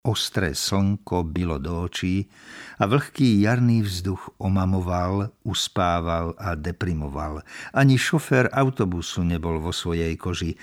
Ostré 0.00 0.56
slnko 0.56 1.28
bylo 1.28 1.60
do 1.60 1.84
očí 1.84 2.24
a 2.80 2.88
vlhký 2.88 3.44
jarný 3.44 3.84
vzduch 3.84 4.32
omamoval, 4.40 5.28
uspával 5.44 6.32
a 6.40 6.56
deprimoval. 6.56 7.44
Ani 7.76 8.00
šofér 8.00 8.48
autobusu 8.48 9.20
nebol 9.20 9.60
vo 9.60 9.76
svojej 9.76 10.16
koži. 10.16 10.56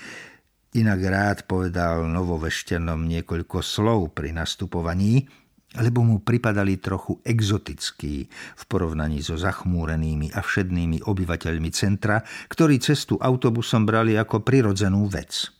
Inak 0.74 1.00
rád 1.06 1.38
povedal 1.46 2.10
novoveštenom 2.10 3.06
niekoľko 3.06 3.62
slov 3.62 4.10
pri 4.10 4.34
nastupovaní, 4.34 5.30
lebo 5.78 6.02
mu 6.02 6.18
pripadali 6.18 6.82
trochu 6.82 7.22
exotickí 7.22 8.26
v 8.58 8.62
porovnaní 8.66 9.22
so 9.22 9.38
zachmúrenými 9.38 10.34
a 10.34 10.42
všednými 10.42 11.06
obyvateľmi 11.06 11.70
centra, 11.70 12.26
ktorí 12.50 12.82
cestu 12.82 13.14
autobusom 13.22 13.86
brali 13.86 14.18
ako 14.18 14.42
prirodzenú 14.42 15.06
vec. 15.06 15.57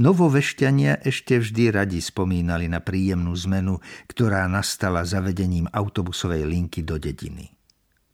Novovešťania 0.00 1.04
ešte 1.04 1.38
vždy 1.40 1.70
radi 1.70 2.00
spomínali 2.00 2.66
na 2.66 2.82
príjemnú 2.82 3.32
zmenu, 3.48 3.78
ktorá 4.10 4.48
nastala 4.50 5.04
zavedením 5.06 5.70
autobusovej 5.70 6.44
linky 6.44 6.82
do 6.82 6.98
dediny. 6.98 7.54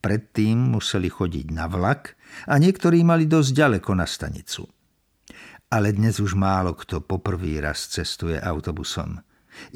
Predtým 0.01 0.81
museli 0.81 1.13
chodiť 1.13 1.53
na 1.53 1.69
vlak 1.69 2.17
a 2.49 2.57
niektorí 2.57 3.05
mali 3.05 3.29
dosť 3.29 3.51
ďaleko 3.53 3.93
na 3.93 4.09
stanicu. 4.09 4.65
Ale 5.71 5.93
dnes 5.93 6.19
už 6.19 6.35
málo 6.35 6.73
kto 6.75 7.05
poprvý 7.05 7.61
raz 7.61 7.87
cestuje 7.93 8.41
autobusom. 8.41 9.21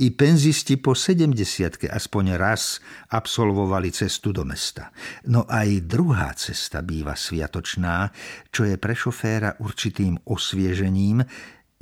I 0.00 0.10
penzisti 0.14 0.80
po 0.80 0.96
70 0.96 1.92
aspoň 1.92 2.24
raz 2.40 2.80
absolvovali 3.10 3.92
cestu 3.92 4.32
do 4.32 4.46
mesta. 4.46 4.94
No 5.28 5.44
aj 5.44 5.84
druhá 5.84 6.32
cesta 6.34 6.80
býva 6.80 7.18
sviatočná, 7.18 8.08
čo 8.48 8.64
je 8.64 8.80
pre 8.80 8.96
šoféra 8.96 9.60
určitým 9.60 10.18
osviežením, 10.24 11.20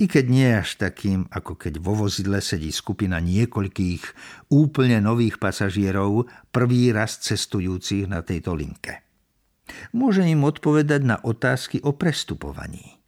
i 0.03 0.05
keď 0.11 0.25
nie 0.27 0.49
až 0.51 0.75
takým, 0.75 1.31
ako 1.31 1.55
keď 1.55 1.79
vo 1.79 1.95
vozidle 1.95 2.43
sedí 2.43 2.75
skupina 2.75 3.23
niekoľkých 3.23 4.03
úplne 4.51 4.99
nových 4.99 5.39
pasažierov, 5.39 6.27
prvý 6.51 6.91
raz 6.91 7.23
cestujúcich 7.23 8.11
na 8.11 8.19
tejto 8.19 8.51
linke. 8.51 8.99
Môže 9.95 10.27
im 10.27 10.43
odpovedať 10.43 11.07
na 11.07 11.23
otázky 11.23 11.79
o 11.87 11.95
prestupovaní. 11.95 12.99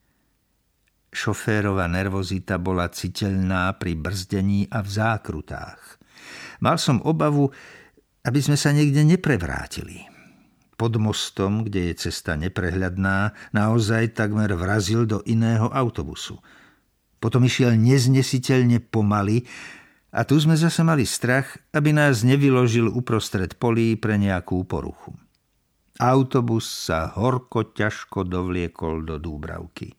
Šoférova 1.11 1.91
nervozita 1.91 2.55
bola 2.55 2.87
citeľná 2.87 3.75
pri 3.75 3.99
brzdení 3.99 4.71
a 4.71 4.79
v 4.79 4.89
zákrutách. 4.95 5.99
Mal 6.63 6.79
som 6.79 7.03
obavu, 7.03 7.51
aby 8.23 8.39
sme 8.39 8.55
sa 8.55 8.71
niekde 8.71 9.03
neprevrátili. 9.03 10.07
Pod 10.79 10.95
mostom, 10.95 11.67
kde 11.67 11.91
je 11.91 12.07
cesta 12.07 12.39
neprehľadná, 12.39 13.35
naozaj 13.51 14.15
takmer 14.15 14.55
vrazil 14.55 15.03
do 15.03 15.19
iného 15.27 15.67
autobusu– 15.75 16.39
potom 17.25 17.41
išiel 17.41 17.73
neznesiteľne 17.73 18.85
pomaly 18.85 19.49
a 20.13 20.21
tu 20.29 20.37
sme 20.37 20.53
zase 20.53 20.85
mali 20.85 21.09
strach, 21.09 21.57
aby 21.73 21.89
nás 21.89 22.21
nevyložil 22.21 22.85
uprostred 22.85 23.57
polí 23.57 23.97
pre 23.97 24.21
nejakú 24.21 24.61
poruchu. 24.69 25.17
Autobus 25.97 26.69
sa 26.69 27.09
horko 27.17 27.73
ťažko 27.73 28.29
dovliekol 28.29 29.09
do 29.09 29.17
Dúbravky. 29.17 29.97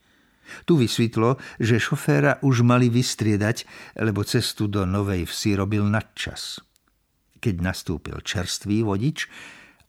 Tu 0.63 0.79
vysvetlo, 0.79 1.43
že 1.59 1.83
šoféra 1.83 2.39
už 2.47 2.63
mali 2.63 2.87
vystriedať, 2.87 3.67
lebo 3.99 4.23
cestu 4.23 4.71
do 4.71 4.87
Novej 4.87 5.27
Vsi 5.27 5.59
robil 5.59 5.83
nadčas. 5.83 6.63
Keď 7.43 7.55
nastúpil 7.59 8.23
čerstvý 8.23 8.87
vodič, 8.87 9.27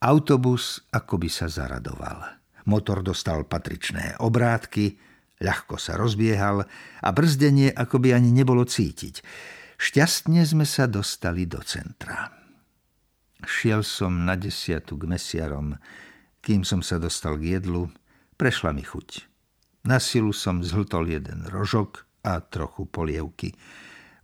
autobus 0.02 0.82
akoby 0.90 1.30
sa 1.30 1.46
zaradoval. 1.46 2.42
Motor 2.66 3.06
dostal 3.06 3.46
patričné 3.46 4.18
obrátky, 4.18 5.07
ľahko 5.42 5.78
sa 5.78 5.96
rozbiehal 5.98 6.66
a 7.02 7.10
brzdenie 7.14 7.74
akoby 7.74 8.14
ani 8.14 8.34
nebolo 8.34 8.66
cítiť. 8.66 9.22
Šťastne 9.78 10.42
sme 10.42 10.66
sa 10.66 10.90
dostali 10.90 11.46
do 11.46 11.62
centra. 11.62 12.34
Šiel 13.46 13.86
som 13.86 14.26
na 14.26 14.34
desiatu 14.34 14.98
k 14.98 15.06
mesiarom. 15.06 15.78
Kým 16.42 16.66
som 16.66 16.82
sa 16.82 16.98
dostal 16.98 17.38
k 17.38 17.62
jedlu, 17.62 17.94
prešla 18.39 18.73
mi 18.73 18.82
chuť. 18.82 19.30
Na 19.86 20.02
silu 20.02 20.34
som 20.34 20.66
zhltol 20.66 21.14
jeden 21.14 21.45
rožok 21.45 22.10
a 22.26 22.42
trochu 22.42 22.90
polievky. 22.90 23.54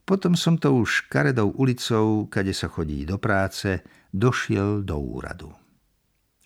Potom 0.03 0.35
som 0.35 0.59
to 0.59 0.75
už 0.75 1.07
karedou 1.07 1.55
ulicou, 1.55 2.27
kade 2.27 2.51
sa 2.51 2.67
chodí 2.67 3.07
do 3.07 3.15
práce, 3.15 3.79
došiel 4.11 4.83
do 4.83 4.99
úradu. 4.99 5.62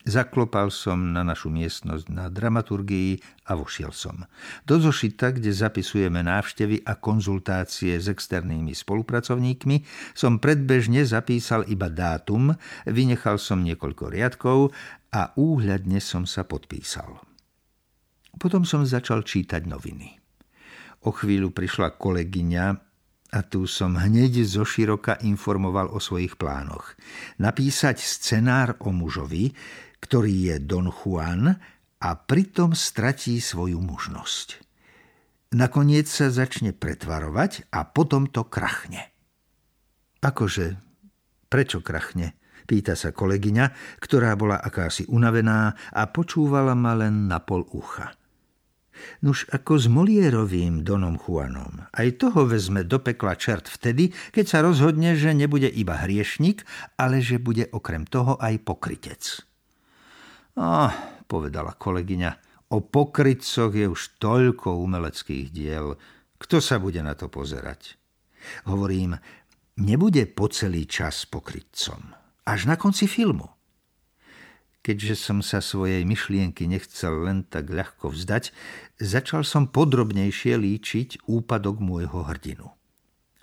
Zaklopal 0.08 0.72
som 0.72 1.12
na 1.12 1.20
našu 1.20 1.52
miestnosť 1.52 2.08
na 2.08 2.32
dramaturgii 2.32 3.44
a 3.44 3.52
vošiel 3.52 3.92
som. 3.92 4.24
Do 4.64 4.80
zošita, 4.80 5.36
kde 5.36 5.52
zapisujeme 5.52 6.24
návštevy 6.24 6.80
a 6.88 6.96
konzultácie 6.96 7.92
s 8.00 8.08
externými 8.08 8.72
spolupracovníkmi, 8.72 9.84
som 10.16 10.40
predbežne 10.40 11.04
zapísal 11.04 11.68
iba 11.68 11.92
dátum, 11.92 12.56
vynechal 12.88 13.36
som 13.36 13.60
niekoľko 13.60 14.04
riadkov 14.08 14.72
a 15.12 15.36
úhľadne 15.36 16.00
som 16.00 16.24
sa 16.24 16.48
podpísal. 16.48 17.20
Potom 18.40 18.64
som 18.64 18.88
začal 18.88 19.28
čítať 19.28 19.68
noviny. 19.68 20.16
O 21.04 21.12
chvíľu 21.12 21.52
prišla 21.52 22.00
kolegyňa 22.00 22.64
a 23.28 23.44
tu 23.44 23.68
som 23.68 23.92
hneď 23.92 24.40
zo 24.48 24.64
široka 24.64 25.20
informoval 25.20 25.92
o 25.92 26.00
svojich 26.00 26.40
plánoch. 26.40 26.96
Napísať 27.36 28.00
scenár 28.00 28.80
o 28.80 28.88
mužovi, 28.88 29.52
ktorý 30.00 30.54
je 30.54 30.56
Don 30.62 30.90
Juan 30.90 31.58
a 31.98 32.10
pritom 32.14 32.72
stratí 32.78 33.42
svoju 33.42 33.82
mužnosť. 33.82 34.68
Nakoniec 35.48 36.04
sa 36.04 36.28
začne 36.28 36.76
pretvarovať 36.76 37.72
a 37.72 37.88
potom 37.88 38.28
to 38.28 38.44
krachne. 38.44 39.08
Akože, 40.20 40.76
prečo 41.48 41.80
krachne? 41.80 42.36
Pýta 42.68 42.92
sa 42.92 43.16
kolegyňa, 43.16 43.96
ktorá 43.96 44.36
bola 44.36 44.60
akási 44.60 45.08
unavená 45.08 45.72
a 45.88 46.02
počúvala 46.12 46.76
ma 46.76 46.92
len 46.92 47.24
na 47.24 47.40
pol 47.40 47.64
ucha. 47.72 48.12
Nuž 49.24 49.48
ako 49.48 49.80
s 49.80 49.86
Molierovým 49.88 50.84
Donom 50.84 51.16
Juanom. 51.16 51.88
Aj 51.88 52.08
toho 52.20 52.44
vezme 52.44 52.84
do 52.84 53.00
pekla 53.00 53.40
čert 53.40 53.72
vtedy, 53.72 54.12
keď 54.36 54.44
sa 54.44 54.58
rozhodne, 54.60 55.16
že 55.16 55.32
nebude 55.32 55.70
iba 55.70 55.96
hriešnik, 55.96 56.68
ale 57.00 57.24
že 57.24 57.40
bude 57.40 57.72
okrem 57.72 58.04
toho 58.04 58.36
aj 58.36 58.60
pokrytec. 58.68 59.47
Ah, 60.58 60.90
povedala 61.30 61.70
kolegyňa, 61.70 62.30
o 62.74 62.82
pokrytcoch 62.82 63.70
je 63.70 63.86
už 63.86 64.18
toľko 64.18 64.82
umeleckých 64.82 65.54
diel. 65.54 65.94
Kto 66.34 66.58
sa 66.58 66.82
bude 66.82 66.98
na 66.98 67.14
to 67.14 67.30
pozerať? 67.30 67.94
Hovorím, 68.66 69.14
nebude 69.78 70.26
po 70.26 70.50
celý 70.50 70.90
čas 70.90 71.30
pokrytcom. 71.30 72.10
Až 72.42 72.66
na 72.66 72.74
konci 72.74 73.06
filmu. 73.06 73.46
Keďže 74.82 75.14
som 75.14 75.46
sa 75.46 75.62
svojej 75.62 76.02
myšlienky 76.02 76.66
nechcel 76.66 77.22
len 77.22 77.46
tak 77.46 77.70
ľahko 77.70 78.10
vzdať, 78.10 78.50
začal 78.98 79.46
som 79.46 79.70
podrobnejšie 79.70 80.58
líčiť 80.58 81.30
úpadok 81.30 81.78
môjho 81.78 82.26
hrdinu. 82.26 82.66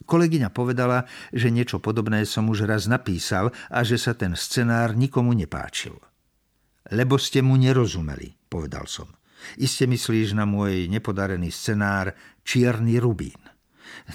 Kolegyňa 0.04 0.52
povedala, 0.52 1.08
že 1.32 1.48
niečo 1.48 1.80
podobné 1.80 2.28
som 2.28 2.52
už 2.52 2.68
raz 2.68 2.92
napísal 2.92 3.56
a 3.72 3.88
že 3.88 3.96
sa 3.96 4.12
ten 4.12 4.36
scenár 4.36 5.00
nikomu 5.00 5.32
nepáčil 5.32 5.96
lebo 6.94 7.18
ste 7.18 7.42
mu 7.42 7.58
nerozumeli, 7.58 8.36
povedal 8.50 8.86
som. 8.86 9.10
Iste 9.62 9.86
myslíš 9.86 10.34
na 10.34 10.46
môj 10.50 10.90
nepodarený 10.90 11.54
scenár 11.54 12.14
Čierny 12.46 12.98
rubín. 12.98 13.38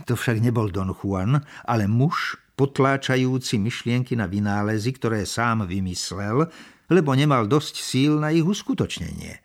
To 0.07 0.19
však 0.19 0.43
nebol 0.43 0.71
Don 0.71 0.91
Juan, 0.95 1.41
ale 1.67 1.87
muž, 1.87 2.39
potláčajúci 2.59 3.57
myšlienky 3.57 4.19
na 4.19 4.29
vynálezy, 4.29 4.93
ktoré 4.99 5.25
sám 5.25 5.65
vymyslel, 5.65 6.51
lebo 6.91 7.11
nemal 7.15 7.47
dosť 7.47 7.75
síl 7.81 8.19
na 8.21 8.35
ich 8.35 8.45
uskutočnenie. 8.45 9.41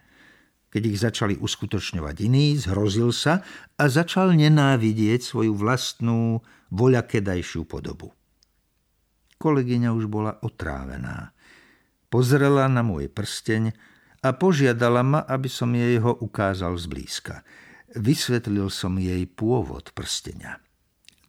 Keď 0.75 0.83
ich 0.83 0.99
začali 0.99 1.33
uskutočňovať 1.39 2.15
iní, 2.27 2.59
zhrozil 2.59 3.15
sa 3.15 3.39
a 3.79 3.83
začal 3.87 4.35
nenávidieť 4.35 5.23
svoju 5.23 5.55
vlastnú 5.55 6.43
voľakedajšiu 6.75 7.63
podobu. 7.63 8.11
Kolegyňa 9.39 9.95
už 9.95 10.11
bola 10.11 10.35
otrávená. 10.43 11.31
Pozrela 12.09 12.69
na 12.69 12.85
môj 12.85 13.09
prsteň 13.11 13.73
a 14.25 14.33
požiadala 14.33 15.05
ma, 15.05 15.21
aby 15.25 15.49
som 15.51 15.69
jej 15.73 16.01
ho 16.01 16.13
ukázal 16.17 16.73
zblízka. 16.77 17.45
Vysvetlil 17.95 18.67
som 18.73 18.97
jej 18.97 19.23
pôvod 19.29 19.93
prstenia. 19.93 20.59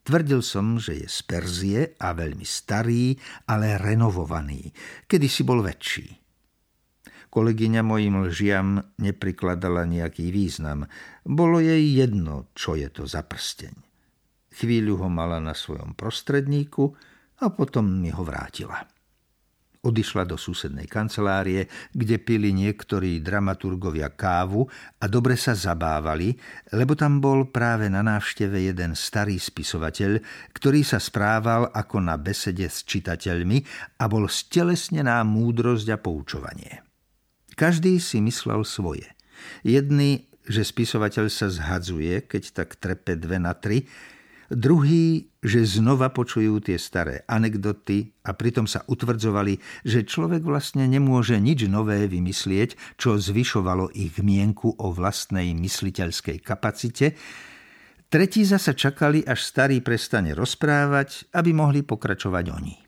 Tvrdil 0.06 0.38
som, 0.38 0.78
že 0.78 1.02
je 1.02 1.08
z 1.10 1.18
Perzie 1.26 1.80
a 1.98 2.14
veľmi 2.14 2.46
starý, 2.46 3.18
ale 3.50 3.74
renovovaný, 3.74 4.70
kedy 5.10 5.26
si 5.26 5.42
bol 5.42 5.66
väčší. 5.66 6.06
Kolegyňa 7.26 7.82
mojim 7.82 8.22
lžiam 8.30 8.80
neprikladala 9.02 9.84
nejaký 9.84 10.30
význam. 10.30 10.86
Bolo 11.26 11.58
jej 11.58 11.82
jedno, 11.92 12.48
čo 12.54 12.78
je 12.78 12.86
to 12.88 13.04
za 13.04 13.26
prsteň. 13.26 13.74
Chvíľu 14.56 15.04
ho 15.04 15.08
mala 15.12 15.36
na 15.42 15.52
svojom 15.52 15.92
prostredníku 15.98 16.96
a 17.44 17.52
potom 17.52 17.84
mi 17.84 18.08
ho 18.08 18.24
vrátila. 18.24 18.95
Odišla 19.86 20.26
do 20.26 20.34
susednej 20.34 20.90
kancelárie, 20.90 21.70
kde 21.94 22.18
pili 22.18 22.50
niektorí 22.50 23.22
dramaturgovia 23.22 24.10
kávu 24.10 24.66
a 24.98 25.06
dobre 25.06 25.38
sa 25.38 25.54
zabávali, 25.54 26.34
lebo 26.74 26.98
tam 26.98 27.22
bol 27.22 27.46
práve 27.54 27.86
na 27.86 28.02
návšteve 28.02 28.66
jeden 28.66 28.98
starý 28.98 29.38
spisovateľ, 29.38 30.18
ktorý 30.50 30.82
sa 30.82 30.98
správal 30.98 31.70
ako 31.70 32.02
na 32.02 32.18
besede 32.18 32.66
s 32.66 32.82
čitateľmi 32.82 33.62
a 34.02 34.10
bol 34.10 34.26
stelesnená 34.26 35.22
múdrosť 35.22 35.86
a 35.94 35.98
poučovanie. 36.02 36.82
Každý 37.54 38.02
si 38.02 38.18
myslel 38.18 38.66
svoje. 38.66 39.06
Jedný, 39.62 40.26
že 40.50 40.66
spisovateľ 40.66 41.30
sa 41.30 41.46
zhadzuje, 41.46 42.26
keď 42.26 42.42
tak 42.58 42.74
trepe 42.74 43.14
dve 43.14 43.38
na 43.38 43.54
tri, 43.54 43.86
Druhý, 44.46 45.34
že 45.42 45.66
znova 45.66 46.14
počujú 46.14 46.62
tie 46.62 46.78
staré 46.78 47.26
anekdoty 47.26 48.14
a 48.22 48.30
pritom 48.30 48.70
sa 48.70 48.86
utvrdzovali, 48.86 49.58
že 49.82 50.06
človek 50.06 50.46
vlastne 50.46 50.86
nemôže 50.86 51.34
nič 51.42 51.66
nové 51.66 52.06
vymyslieť, 52.06 52.98
čo 52.98 53.18
zvyšovalo 53.18 53.90
ich 53.90 54.22
mienku 54.22 54.78
o 54.78 54.94
vlastnej 54.94 55.50
mysliteľskej 55.58 56.46
kapacite. 56.46 57.18
Tretí 58.06 58.46
zasa 58.46 58.70
čakali, 58.70 59.26
až 59.26 59.42
starý 59.42 59.82
prestane 59.82 60.30
rozprávať, 60.30 61.26
aby 61.34 61.50
mohli 61.50 61.82
pokračovať 61.82 62.44
oni. 62.54 62.85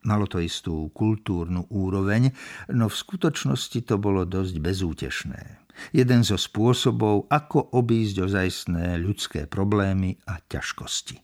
Malo 0.00 0.24
to 0.24 0.40
istú 0.40 0.88
kultúrnu 0.96 1.68
úroveň, 1.68 2.32
no 2.72 2.88
v 2.88 2.96
skutočnosti 2.96 3.84
to 3.84 4.00
bolo 4.00 4.24
dosť 4.24 4.54
bezútešné 4.56 5.60
jeden 5.96 6.20
zo 6.20 6.36
spôsobov, 6.36 7.32
ako 7.32 7.72
obísť 7.72 8.28
ozajstné 8.28 9.00
ľudské 9.00 9.48
problémy 9.48 10.20
a 10.28 10.36
ťažkosti. 10.44 11.16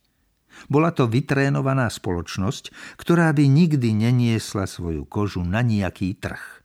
Bola 0.73 0.89
to 0.89 1.05
vytrénovaná 1.05 1.93
spoločnosť, 1.93 2.97
ktorá 2.97 3.29
by 3.37 3.45
nikdy 3.45 3.93
neniesla 3.93 4.65
svoju 4.65 5.05
kožu 5.05 5.45
na 5.45 5.61
nejaký 5.61 6.17
trh. 6.17 6.65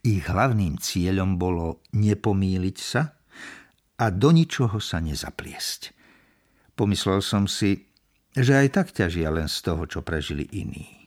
Ich 0.00 0.24
hlavným 0.24 0.80
cieľom 0.80 1.36
bolo 1.36 1.84
nepomíliť 1.92 2.78
sa 2.80 3.20
a 4.00 4.06
do 4.08 4.32
ničoho 4.32 4.80
sa 4.80 4.98
nezapliesť. 5.04 5.92
Pomyslel 6.72 7.20
som 7.20 7.44
si, 7.44 7.92
že 8.32 8.56
aj 8.56 8.68
tak 8.72 8.86
ťažia 8.96 9.28
len 9.28 9.46
z 9.46 9.58
toho, 9.60 9.84
čo 9.84 10.00
prežili 10.00 10.48
iní. 10.48 10.97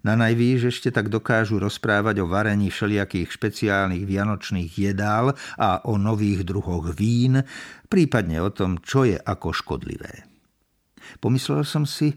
Na 0.00 0.16
najvýš 0.16 0.72
ešte 0.72 0.88
tak 0.94 1.12
dokážu 1.12 1.60
rozprávať 1.60 2.24
o 2.24 2.30
varení 2.30 2.72
všelijakých 2.72 3.28
špeciálnych 3.28 4.04
vianočných 4.08 4.72
jedál 4.80 5.36
a 5.60 5.84
o 5.84 6.00
nových 6.00 6.48
druhoch 6.48 6.92
vín, 6.96 7.44
prípadne 7.88 8.40
o 8.40 8.48
tom, 8.48 8.80
čo 8.80 9.04
je 9.04 9.20
ako 9.20 9.52
škodlivé. 9.52 10.24
Pomyslel 11.20 11.66
som 11.66 11.84
si, 11.84 12.16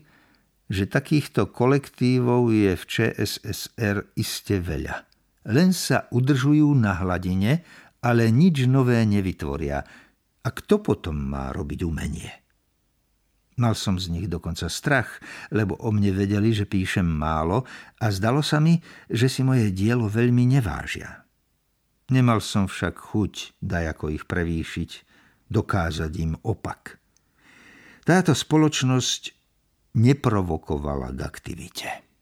že 0.71 0.87
takýchto 0.87 1.51
kolektívov 1.51 2.49
je 2.53 2.73
v 2.75 2.83
ČSSR 2.83 4.15
iste 4.15 4.57
veľa. 4.63 5.05
Len 5.51 5.75
sa 5.75 6.07
udržujú 6.07 6.71
na 6.75 7.03
hladine, 7.03 7.67
ale 8.03 8.31
nič 8.31 8.67
nové 8.67 9.03
nevytvoria. 9.03 9.83
A 10.43 10.49
kto 10.51 10.83
potom 10.83 11.15
má 11.15 11.51
robiť 11.55 11.79
umenie? 11.87 12.42
Mal 13.59 13.77
som 13.77 14.01
z 14.01 14.09
nich 14.09 14.25
dokonca 14.25 14.65
strach, 14.65 15.21
lebo 15.53 15.77
o 15.77 15.93
mne 15.93 16.09
vedeli, 16.09 16.49
že 16.53 16.65
píšem 16.65 17.05
málo 17.05 17.65
a 18.01 18.09
zdalo 18.09 18.41
sa 18.41 18.57
mi, 18.57 18.81
že 19.09 19.29
si 19.29 19.45
moje 19.45 19.69
dielo 19.69 20.09
veľmi 20.09 20.57
nevážia. 20.57 21.23
Nemal 22.09 22.41
som 22.41 22.65
však 22.65 22.97
chuť 22.97 23.61
dajako 23.61 24.13
ich 24.13 24.25
prevýšiť, 24.25 24.91
dokázať 25.53 26.11
im 26.19 26.33
opak. 26.41 26.97
Táto 28.03 28.35
spoločnosť 28.35 29.21
neprovokovala 29.95 31.13
k 31.13 31.19
aktivite. 31.23 32.12